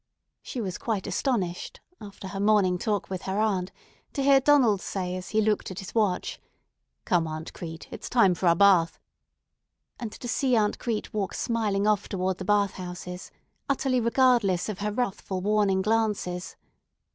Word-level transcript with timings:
She 0.41 0.61
was 0.61 0.79
quite 0.79 1.05
astonished, 1.05 1.79
after 2.01 2.29
her 2.29 2.39
morning 2.39 2.79
talk 2.79 3.11
with 3.11 3.21
her 3.29 3.37
aunt, 3.39 3.71
to 4.13 4.23
hear 4.23 4.39
Donald 4.41 4.81
say 4.81 5.15
as 5.15 5.29
he 5.29 5.41
looked 5.41 5.69
at 5.69 5.77
his 5.77 5.93
watch, 5.93 6.41
"Come, 7.05 7.27
Aunt 7.27 7.53
Crete, 7.53 7.87
it's 7.91 8.09
time 8.09 8.33
for 8.33 8.47
our 8.47 8.55
bath," 8.55 8.97
and 9.99 10.11
to 10.11 10.27
see 10.27 10.55
Aunt 10.55 10.79
Crete 10.79 11.13
walk 11.13 11.35
smiling 11.35 11.85
off 11.85 12.09
toward 12.09 12.39
the 12.39 12.45
bath 12.45 12.71
houses, 12.77 13.29
utterly 13.69 13.99
regardless 13.99 14.69
of 14.69 14.79
her 14.79 14.91
wrathful 14.91 15.39
warning 15.39 15.83
glances. 15.83 16.55